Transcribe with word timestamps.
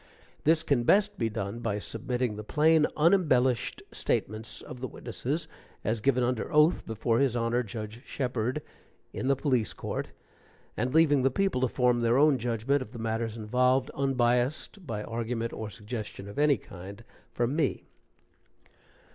This 0.45 0.63
can 0.63 0.81
best 0.81 1.19
be 1.19 1.29
done 1.29 1.59
by 1.59 1.77
submitting 1.77 2.35
the 2.35 2.43
plain, 2.43 2.87
unembellished 2.97 3.83
statements 3.91 4.63
of 4.63 4.79
the 4.79 4.87
witnesses 4.87 5.47
as 5.83 6.01
given 6.01 6.23
under 6.23 6.51
oath 6.51 6.83
before 6.87 7.19
his 7.19 7.35
Honor 7.35 7.61
Judge 7.61 8.03
Sheperd, 8.03 8.63
in 9.13 9.27
the 9.27 9.35
Police 9.35 9.73
Court, 9.73 10.09
and 10.75 10.91
leaving 10.91 11.21
the 11.21 11.29
people 11.29 11.61
to 11.61 11.67
form 11.67 12.01
their 12.01 12.17
own 12.17 12.39
judgment 12.39 12.81
of 12.81 12.93
the 12.93 12.97
matters 12.97 13.37
involved, 13.37 13.91
unbiased 13.93 14.87
by 14.87 15.03
argument 15.03 15.53
or 15.53 15.69
suggestion 15.69 16.27
of 16.27 16.39
any 16.39 16.57
kind 16.57 17.03
from 17.31 17.55
me. 17.55 17.83